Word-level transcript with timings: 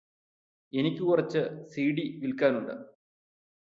എനിക്ക് 0.73 1.03
കുറച്ച് 1.03 1.41
സിഡി 1.69 2.07
വിൽക്കാനുണ്ട് 2.21 2.75